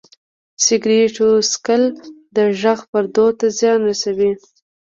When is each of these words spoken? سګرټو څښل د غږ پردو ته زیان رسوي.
سګرټو 0.65 1.29
څښل 1.51 1.83
د 2.35 2.37
غږ 2.61 2.79
پردو 2.91 3.27
ته 3.37 3.45
زیان 3.57 3.79
رسوي. 3.89 4.31